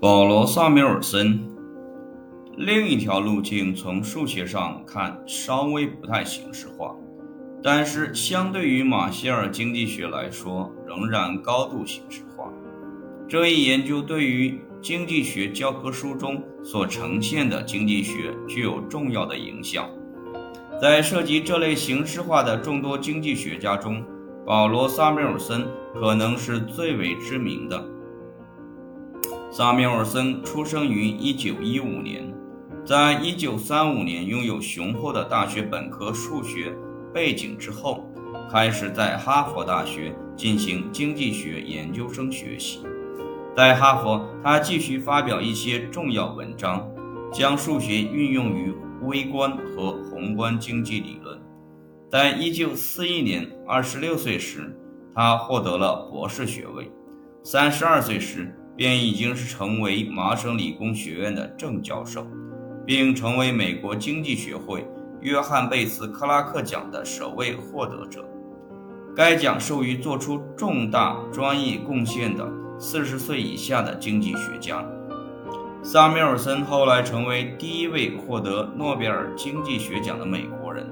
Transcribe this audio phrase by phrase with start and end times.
[0.00, 1.40] 保罗·萨缪尔森
[2.56, 6.94] 另一条路径从数学上看稍微不太形式化，
[7.62, 12.52] 但是相对于马歇尔经济学来说，仍然高度形式化。
[13.26, 19.88] 这一研究对于经济学教科书中所呈现的经济学具有重要的影响。
[20.82, 24.04] 在涉及这类形式化的众多经济学家中，
[24.44, 25.64] 保罗·萨缪尔森
[25.94, 27.82] 可能是最为知名的。
[29.56, 32.34] 萨缪尔森出生于1915年，
[32.84, 36.74] 在1935年拥有雄厚的大学本科数学
[37.12, 38.04] 背景之后，
[38.50, 42.80] 开始在哈佛大学进行经济学研究生学习。
[43.54, 46.90] 在哈佛，他继续发表一些重要文章，
[47.32, 51.40] 将数学运用于微观和宏观经济理论。
[52.10, 54.76] 在1941年，26岁时，
[55.14, 56.90] 他获得了博士学位
[57.44, 62.26] ；32岁时，便已经是成为麻省理工学院的正教授，
[62.84, 64.86] 并成为美国经济学会
[65.20, 68.24] 约翰贝茨克拉克奖的首位获得者。
[69.16, 74.84] 该奖授予做出重大专业贡献的四十岁以下的经济学家。
[75.82, 80.84] 萨缪尔森后来成为第一位获得诺贝尔经济学奖的美国人。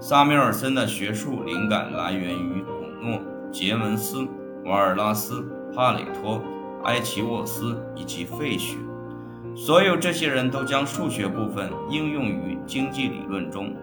[0.00, 3.20] 萨缪尔森的学术灵感来源于孔诺、
[3.52, 4.26] 杰文斯、
[4.64, 6.42] 瓦尔拉斯、帕累托。
[6.88, 8.78] 埃奇沃斯以及费雪，
[9.54, 13.76] 所有这些人都将数学部分应用于经济理论中。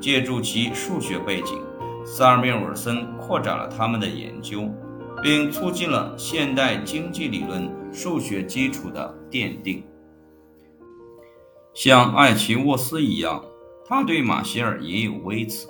[0.00, 1.56] 借助其数学背景，
[2.04, 4.68] 萨尔缪尔森扩展了他们的研究，
[5.22, 9.84] 并促进了现代经济理论数学基础的奠定。
[11.72, 13.44] 像艾奇沃斯一样，
[13.86, 15.68] 他对马歇尔也有微词。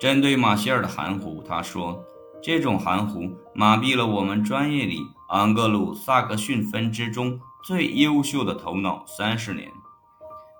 [0.00, 2.02] 针对马歇尔的含糊，他说
[2.40, 9.68] ：“这种含糊麻痹了我们专业里。”安格鲁萨克逊分支中最优秀的头脑三十年，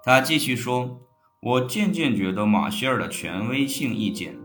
[0.04, 0.98] 他继续说
[1.40, 4.36] ：“我渐渐觉得马歇尔的权威性意见，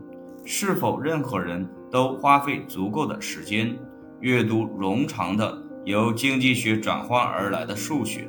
[0.44, 3.76] 是否任何人都花费足够的时间
[4.20, 8.28] 阅读冗长的由经济学转换而来的数学，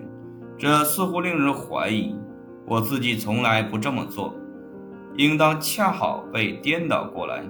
[0.58, 2.16] 这似乎令人怀疑。
[2.66, 4.34] 我自己从来不这么做，
[5.16, 7.44] 应当恰好被颠倒过来。”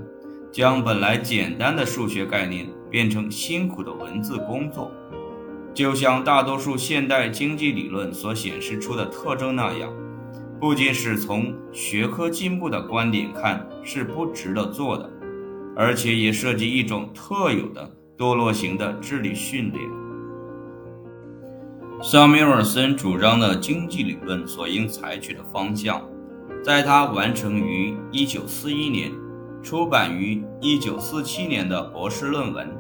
[0.51, 4.91] 将本来简单的数学概念变成辛苦的文字工作，
[5.73, 9.91] 就像大多数现代经济理论所显示出的特征那样，
[10.59, 15.09] 不仅是从学科进步的观点看是不值得做的，
[15.75, 19.89] 而且也涉及一种特有的堕落型的智力训练。
[22.03, 25.99] 萨缪尔森主张的经济理论所应采取的方向，
[26.63, 29.11] 在他完成于1941年。
[29.63, 32.67] 出版于1947年的博士论文《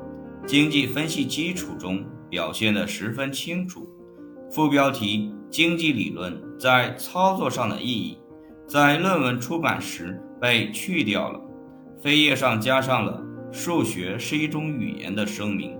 [0.45, 3.87] 经济分析基础》中表现得十分清楚。
[4.51, 8.17] 副标题“经济理论在操作上的意义”
[8.67, 11.39] 在论文出版时被去掉了，
[12.03, 15.77] 扉页上加上了“数学是一种语言”的声明。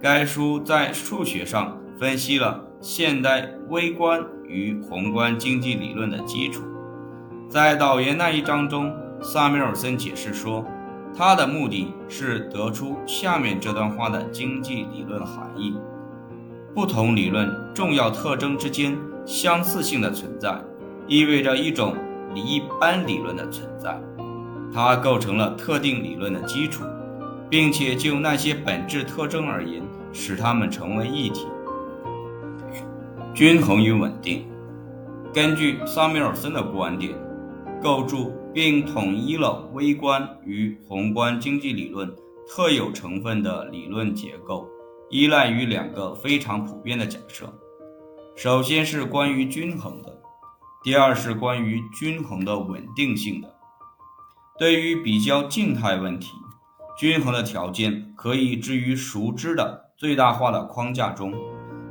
[0.00, 6.62] 该书在数学上分析了现代微观与宏观经济理论的基础。
[7.48, 8.92] 在导言那一章中。
[9.20, 10.64] 萨缪尔森解释说，
[11.16, 15.74] 他的目的是得出下面这段话的经济理论含义：
[16.74, 18.96] 不同理论重要特征之间
[19.26, 20.56] 相似性的存在，
[21.08, 21.96] 意味着一种
[22.34, 24.00] 一般理论的存在，
[24.72, 26.84] 它构成了特定理论的基础，
[27.50, 29.82] 并且就那些本质特征而言，
[30.12, 31.46] 使它们成为一体。
[33.34, 34.46] 均衡与稳定，
[35.34, 37.12] 根据萨缪尔森的观点，
[37.82, 38.32] 构筑。
[38.58, 42.12] 并统一了微观与宏观经济理论
[42.48, 44.66] 特有成分的理论结构，
[45.10, 47.54] 依赖于两个非常普遍的假设：
[48.34, 50.12] 首先是关于均衡的，
[50.82, 53.48] 第二是关于均衡的稳定性的。
[54.58, 56.32] 对于比较静态问题，
[56.98, 61.32] 均衡的条件可以置于熟知的最大化的框架中。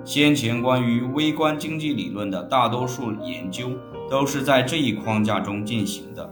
[0.04, 3.72] 先前关于微观经济理论的大多数研究
[4.10, 6.30] 都是在这一框架中进行的。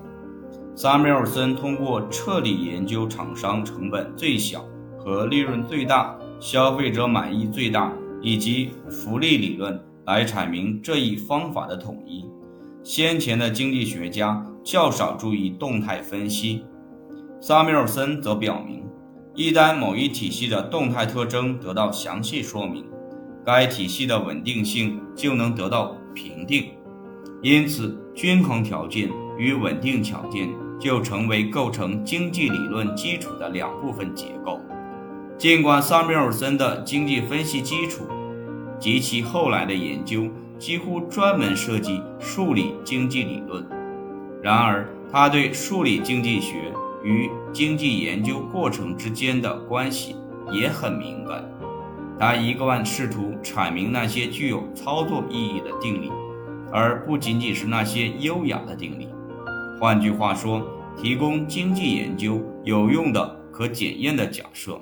[0.78, 4.66] 萨缪尔森通过彻底研究厂商成本最小
[4.98, 12.26] 和利润最大、消费者满意最大以及福利理论来阐明这一方法的统一。
[12.84, 16.66] 先前的经济学家较少注意动态分析，
[17.40, 18.84] 萨缪尔森则表明，
[19.34, 22.84] 一旦某一体系的动态特征得到详细说明，
[23.46, 26.66] 该体系的稳定性就能得到评定。
[27.42, 30.50] 因此，均衡条件与稳定条件。
[30.78, 34.60] 就成为构成经济理论基础的两部分结构。
[35.38, 38.04] 尽管萨缪尔森的经济分析基础
[38.78, 40.28] 及其后来的研究
[40.60, 43.66] 几乎专门涉及数理经济理论。
[44.44, 46.74] 然而，他对数理经济学
[47.06, 50.18] 与经济研究过程之间的关系
[50.52, 51.44] 也很敏感。
[52.20, 56.12] 他一贯试图阐明那些具有操作意义的定理，
[56.78, 59.08] 而不仅仅是那些优雅的定理。
[59.80, 60.62] 换句话说，
[61.02, 64.78] 提供经济研究有用的、可检验的假设。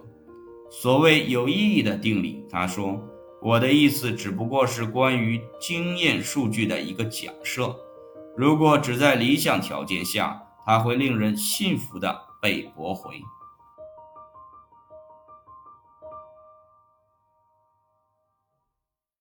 [0.72, 3.00] 所谓有意义的定理，他说
[3.44, 7.76] ：“我的意思只不过是关于经验数据的一个假设。
[8.36, 13.22] 如果只在理想条件下，它会令人信服地被驳回。”